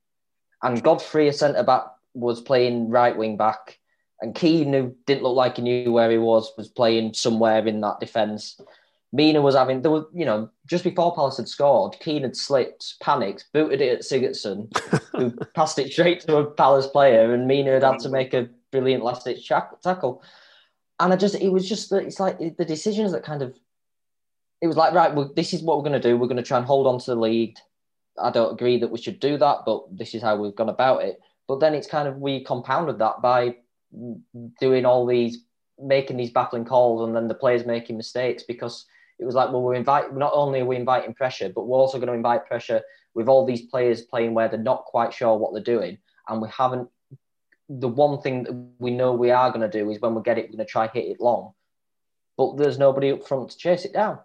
and 0.62 0.82
Godfrey, 0.82 1.26
a 1.28 1.32
centre 1.32 1.64
back, 1.64 1.84
was 2.14 2.40
playing 2.40 2.90
right 2.90 3.16
wing 3.16 3.36
back 3.36 3.78
and 4.20 4.34
Keane, 4.34 4.72
who 4.72 4.94
didn't 5.06 5.22
look 5.22 5.36
like 5.36 5.56
he 5.56 5.62
knew 5.62 5.92
where 5.92 6.10
he 6.10 6.18
was, 6.18 6.52
was 6.56 6.68
playing 6.68 7.14
somewhere 7.14 7.66
in 7.66 7.80
that 7.82 8.00
defence. 8.00 8.60
Mina 9.12 9.40
was 9.40 9.54
having, 9.54 9.82
there 9.82 9.90
was, 9.90 10.04
you 10.14 10.24
know, 10.24 10.50
just 10.66 10.84
before 10.84 11.14
Palace 11.14 11.36
had 11.36 11.48
scored, 11.48 11.96
Keane 12.00 12.22
had 12.22 12.36
slipped, 12.36 12.98
panicked, 13.00 13.46
booted 13.52 13.80
it 13.80 13.98
at 13.98 14.04
Sigurdsson, 14.04 14.74
who 15.12 15.30
passed 15.54 15.78
it 15.78 15.92
straight 15.92 16.20
to 16.22 16.38
a 16.38 16.50
Palace 16.50 16.86
player, 16.86 17.32
and 17.32 17.46
Mina 17.46 17.72
had 17.72 17.82
had 17.82 17.98
to 18.00 18.08
make 18.08 18.34
a 18.34 18.48
brilliant 18.72 19.04
last 19.04 19.24
ditch 19.24 19.48
tackle. 19.48 20.22
And 20.98 21.12
I 21.12 21.16
just, 21.16 21.34
it 21.34 21.50
was 21.50 21.68
just, 21.68 21.92
it's 21.92 22.20
like 22.20 22.38
the 22.38 22.64
decisions 22.64 23.12
that 23.12 23.22
kind 23.22 23.42
of, 23.42 23.54
it 24.62 24.66
was 24.66 24.76
like, 24.76 24.94
right, 24.94 25.14
well, 25.14 25.30
this 25.36 25.52
is 25.52 25.62
what 25.62 25.76
we're 25.76 25.88
going 25.88 26.00
to 26.00 26.08
do. 26.08 26.16
We're 26.16 26.26
going 26.26 26.36
to 26.38 26.42
try 26.42 26.56
and 26.56 26.66
hold 26.66 26.86
on 26.86 26.98
to 27.00 27.10
the 27.10 27.20
lead. 27.20 27.58
I 28.20 28.30
don't 28.30 28.54
agree 28.54 28.78
that 28.78 28.90
we 28.90 28.98
should 28.98 29.20
do 29.20 29.36
that, 29.36 29.58
but 29.66 29.84
this 29.96 30.14
is 30.14 30.22
how 30.22 30.36
we've 30.36 30.56
gone 30.56 30.70
about 30.70 31.02
it. 31.02 31.20
But 31.46 31.60
then 31.60 31.74
it's 31.74 31.86
kind 31.86 32.08
of, 32.08 32.16
we 32.16 32.42
compounded 32.42 32.98
that 32.98 33.20
by 33.20 33.56
doing 34.60 34.84
all 34.84 35.06
these, 35.06 35.44
making 35.78 36.16
these 36.16 36.30
baffling 36.30 36.64
calls, 36.64 37.06
and 37.06 37.14
then 37.14 37.28
the 37.28 37.34
players 37.34 37.66
making 37.66 37.96
mistakes 37.96 38.42
because 38.42 38.86
it 39.18 39.24
was 39.24 39.34
like, 39.34 39.50
well, 39.50 39.62
we're 39.62 39.74
invite. 39.74 40.14
Not 40.14 40.32
only 40.34 40.60
are 40.60 40.66
we 40.66 40.76
inviting 40.76 41.14
pressure, 41.14 41.50
but 41.54 41.66
we're 41.66 41.78
also 41.78 41.98
going 41.98 42.08
to 42.08 42.14
invite 42.14 42.46
pressure 42.46 42.82
with 43.14 43.28
all 43.28 43.46
these 43.46 43.62
players 43.62 44.02
playing 44.02 44.34
where 44.34 44.48
they're 44.48 44.58
not 44.58 44.84
quite 44.84 45.14
sure 45.14 45.36
what 45.36 45.54
they're 45.54 45.62
doing, 45.62 45.98
and 46.28 46.42
we 46.42 46.48
haven't. 46.48 46.88
The 47.68 47.88
one 47.88 48.20
thing 48.20 48.44
that 48.44 48.52
we 48.78 48.90
know 48.92 49.12
we 49.12 49.30
are 49.30 49.50
going 49.50 49.68
to 49.68 49.78
do 49.78 49.90
is 49.90 50.00
when 50.00 50.14
we 50.14 50.22
get 50.22 50.38
it, 50.38 50.42
we're 50.50 50.56
going 50.56 50.66
to 50.66 50.70
try 50.70 50.86
hit 50.86 51.06
it 51.06 51.20
long, 51.20 51.52
but 52.36 52.56
there's 52.56 52.78
nobody 52.78 53.10
up 53.10 53.26
front 53.26 53.50
to 53.50 53.58
chase 53.58 53.84
it 53.84 53.92
down. 53.92 54.20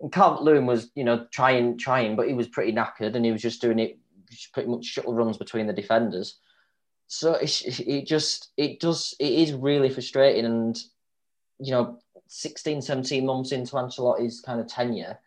And 0.00 0.12
Calvert 0.12 0.42
Lewin 0.42 0.66
was, 0.66 0.90
you 0.94 1.04
know, 1.04 1.26
trying, 1.30 1.78
trying, 1.78 2.16
but 2.16 2.28
he 2.28 2.34
was 2.34 2.48
pretty 2.48 2.72
knackered, 2.72 3.14
and 3.14 3.24
he 3.24 3.32
was 3.32 3.40
just 3.40 3.62
doing 3.62 3.78
it, 3.78 3.98
just 4.28 4.52
pretty 4.52 4.68
much 4.68 4.84
shuttle 4.84 5.14
runs 5.14 5.38
between 5.38 5.66
the 5.66 5.72
defenders 5.72 6.38
so 7.06 7.34
it, 7.34 7.80
it 7.80 8.06
just 8.06 8.50
it 8.56 8.80
does 8.80 9.14
it 9.18 9.32
is 9.32 9.52
really 9.52 9.90
frustrating. 9.90 10.44
And 10.44 10.78
you 11.60 11.72
know 11.72 11.98
16 12.26 12.82
17 12.82 13.24
months 13.24 13.52
into 13.52 13.76
Ancelotti's 13.76 14.40
kind 14.40 14.60
of 14.60 14.66
tenure 14.66 15.18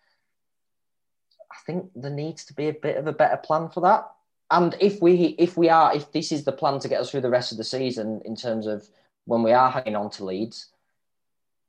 I 1.51 1.55
think 1.65 1.89
there 1.95 2.11
needs 2.11 2.43
to 2.45 2.53
be 2.53 2.67
a 2.67 2.73
bit 2.73 2.97
of 2.97 3.07
a 3.07 3.13
better 3.13 3.37
plan 3.37 3.69
for 3.69 3.81
that. 3.81 4.09
And 4.51 4.75
if 4.79 5.01
we 5.01 5.35
if 5.37 5.57
we 5.57 5.69
are 5.69 5.95
if 5.95 6.11
this 6.11 6.31
is 6.31 6.43
the 6.43 6.51
plan 6.51 6.79
to 6.79 6.87
get 6.87 7.01
us 7.01 7.11
through 7.11 7.21
the 7.21 7.29
rest 7.29 7.51
of 7.51 7.57
the 7.57 7.63
season 7.63 8.21
in 8.25 8.35
terms 8.35 8.67
of 8.67 8.87
when 9.25 9.43
we 9.43 9.51
are 9.51 9.71
hanging 9.71 9.95
on 9.95 10.09
to 10.11 10.25
leads 10.25 10.67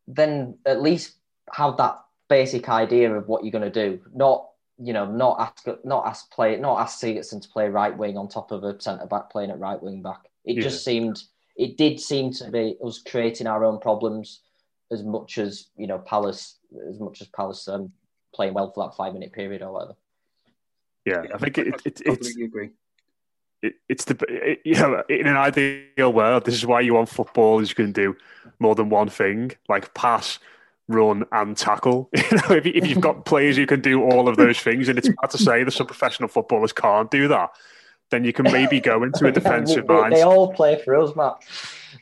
then 0.09 0.57
at 0.65 0.83
least 0.83 1.15
have 1.53 1.77
that 1.77 1.99
basic 2.29 2.69
idea 2.69 3.13
of 3.15 3.29
what 3.29 3.45
you're 3.45 3.53
going 3.53 3.71
to 3.71 3.89
do. 3.89 4.01
Not 4.15 4.48
you 4.79 4.93
know, 4.93 5.07
not 5.07 5.41
ask 5.41 5.85
not 5.85 6.07
ask 6.07 6.31
play 6.31 6.57
not 6.57 6.81
ask 6.81 7.01
Sigurdsson 7.01 7.43
to 7.43 7.49
play 7.49 7.69
right 7.69 7.97
wing 7.97 8.17
on 8.17 8.29
top 8.29 8.53
of 8.53 8.65
a 8.65 8.81
centre 8.81 9.07
back 9.07 9.31
playing 9.31 9.51
at 9.51 9.59
right 9.59 9.83
wing 9.83 10.03
back. 10.03 10.29
It 10.45 10.57
yeah. 10.57 10.63
just 10.63 10.85
seemed 10.85 11.23
it 11.57 11.77
did 11.77 12.01
seem 12.01 12.33
to 12.35 12.51
be 12.51 12.77
us 12.85 13.03
creating 13.03 13.47
our 13.47 13.65
own 13.65 13.81
problems 13.81 14.41
as 14.91 15.03
much 15.03 15.39
as 15.39 15.67
you 15.77 15.87
know 15.87 15.99
Palace 15.99 16.59
as 16.89 17.01
much 17.01 17.21
as 17.21 17.27
Palace 17.29 17.67
um, 17.69 17.93
playing 18.35 18.55
well 18.55 18.71
for 18.71 18.87
that 18.87 18.97
five 18.97 19.13
minute 19.13 19.33
period 19.33 19.63
or 19.63 19.73
whatever. 19.73 19.97
Yeah, 21.05 21.25
I 21.35 21.39
think 21.39 21.59
it, 21.59 21.69
it, 21.69 21.81
it 21.85 22.03
it's 22.05 22.37
agree. 22.37 22.71
It, 23.61 23.75
it's 23.89 24.05
the 24.05 24.17
it, 24.29 24.61
you 24.65 24.75
know 24.75 25.03
in 25.09 25.27
an 25.27 25.37
ideal 25.37 26.13
world 26.13 26.45
this 26.45 26.55
is 26.55 26.65
why 26.65 26.81
you 26.81 26.95
want 26.95 27.09
football 27.09 27.59
is 27.59 27.71
you 27.71 27.75
can 27.75 27.91
do 27.91 28.17
more 28.61 28.77
than 28.77 28.89
one 28.89 29.09
thing 29.09 29.51
like 29.69 29.93
pass 29.95 30.39
run 30.89 31.25
and 31.33 31.57
tackle. 31.57 32.11
You 32.17 32.37
know, 32.37 32.57
if, 32.57 32.67
if 32.67 32.87
you've 32.87 33.01
got 33.01 33.25
players 33.27 33.57
who 33.57 33.67
can 33.67 33.81
do 33.81 34.03
all 34.03 34.29
of 34.29 34.37
those 34.37 34.59
things, 34.59 34.89
and 34.89 34.99
it's 34.99 35.09
hard 35.19 35.31
to 35.31 35.39
say 35.39 35.65
that 35.65 35.71
some 35.71 35.87
professional 35.87 36.29
footballers 36.29 36.73
can't 36.73 37.11
do 37.11 37.29
that, 37.29 37.51
then 38.11 38.25
you 38.25 38.33
can 38.33 38.45
maybe 38.45 38.81
go 38.81 39.03
into 39.03 39.27
a 39.27 39.33
defensive 39.33 39.85
mindset. 39.87 40.15
They 40.15 40.23
all 40.23 40.53
play 40.53 40.81
for 40.83 40.97
us, 40.97 41.15
Matt. 41.15 41.37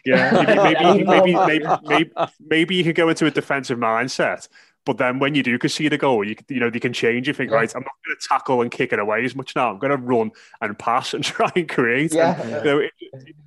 Yeah, 0.05 0.31
maybe 0.33 1.05
maybe, 1.05 1.05
maybe 1.05 1.35
maybe, 1.35 1.67
maybe, 1.85 2.11
maybe 2.41 2.75
you 2.77 2.85
can 2.85 2.93
go 2.95 3.09
into 3.09 3.27
a 3.27 3.31
defensive 3.31 3.79
mindset 3.79 4.49
but 4.87 4.99
then 4.99 5.19
when 5.19 5.35
you 5.35 5.43
do 5.43 5.59
concede 5.59 5.93
a 5.93 5.99
goal, 5.99 6.25
you 6.25 6.37
you 6.49 6.61
know 6.61 6.71
they 6.71 6.81
can 6.81 6.95
change. 6.95 7.27
You 7.27 7.35
think, 7.35 7.51
yeah. 7.51 7.57
right, 7.57 7.75
I'm 7.75 7.83
not 7.83 7.93
going 8.07 8.17
to 8.19 8.29
tackle 8.29 8.63
and 8.63 8.71
kick 8.71 8.93
it 8.93 9.01
away 9.01 9.25
as 9.25 9.35
much 9.35 9.55
now. 9.57 9.71
I'm 9.71 9.79
going 9.79 9.91
to 9.91 9.97
run 9.97 10.31
and 10.63 10.79
pass 10.79 11.13
and 11.13 11.25
try 11.25 11.51
and 11.55 11.69
create. 11.69 12.15
Yeah. 12.15 12.41
And, 12.41 12.51
you, 12.51 12.65
know, 12.65 12.79
it, 12.79 12.93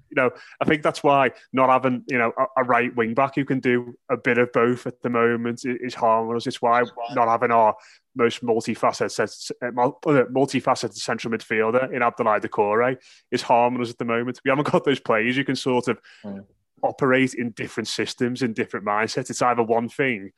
you 0.09 0.15
know, 0.15 0.31
I 0.61 0.65
think 0.65 0.83
that's 0.83 1.03
why 1.03 1.31
not 1.53 1.69
having 1.69 2.03
you 2.07 2.17
know 2.17 2.31
a, 2.37 2.61
a, 2.61 2.63
right 2.63 2.95
wing 2.95 3.13
back 3.13 3.35
who 3.35 3.45
can 3.45 3.59
do 3.59 3.95
a 4.09 4.17
bit 4.17 4.37
of 4.37 4.51
both 4.51 4.87
at 4.87 5.01
the 5.01 5.09
moment 5.09 5.61
is 5.65 5.93
harmless. 5.93 6.47
It's 6.47 6.61
why 6.61 6.83
not 7.13 7.27
having 7.27 7.51
our 7.51 7.75
most 8.15 8.43
multifaceted 8.43 9.51
uh, 9.61 9.71
multifaceted 9.71 10.95
central 10.95 11.33
midfielder 11.33 11.93
in 11.93 12.01
Abdoulaye 12.01 12.41
Doucouré 12.41 12.97
is 13.31 13.41
harmless 13.41 13.89
at 13.89 13.97
the 13.97 14.05
moment. 14.05 14.39
We 14.43 14.49
haven't 14.49 14.71
got 14.71 14.83
those 14.83 14.99
players 14.99 15.37
you 15.37 15.45
can 15.45 15.55
sort 15.55 15.87
of. 15.87 15.99
Mm. 16.23 16.45
Operate 16.81 17.33
in 17.33 17.51
different 17.51 17.89
systems 17.89 18.41
and 18.41 18.55
different 18.55 18.85
mindsets. 18.85 19.29
It's 19.29 19.41
either 19.41 19.61
one 19.61 19.89
thing 19.89 20.31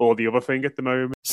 or 0.00 0.16
the 0.16 0.26
other 0.26 0.40
thing 0.40 0.64
at 0.64 0.74
the 0.74 0.82
moment. 0.82 1.13